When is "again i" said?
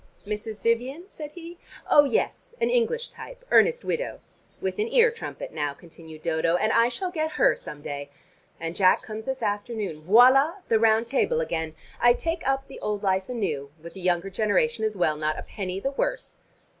11.39-12.13